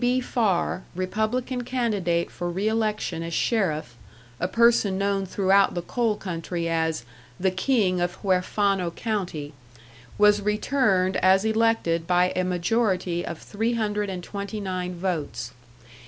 B. 0.03 0.19
Farr, 0.19 0.81
Republican 0.95 1.61
candidate 1.63 2.31
for 2.31 2.49
re 2.49 2.67
election 2.67 3.21
as 3.21 3.35
sheriff, 3.35 3.95
a 4.39 4.47
person 4.47 4.97
known 4.97 5.27
throughout 5.27 5.75
the 5.75 5.83
coal 5.83 6.15
country 6.15 6.67
as 6.67 7.05
"the 7.39 7.51
King 7.51 8.01
of 8.01 8.15
Huerfano 8.23 8.89
County," 8.89 9.53
was 10.17 10.41
returned 10.41 11.17
as 11.17 11.45
elected 11.45 12.07
by 12.07 12.33
a 12.35 12.43
majority 12.43 13.23
of 13.23 13.37
329 13.37 14.95
votes. 14.95 15.51